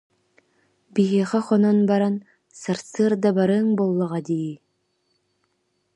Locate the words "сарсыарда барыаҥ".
2.61-3.65